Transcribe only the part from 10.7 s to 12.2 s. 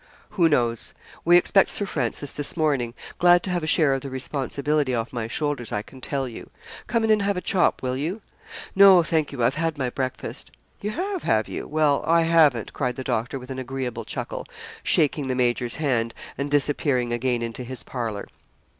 'You have, have you? Well,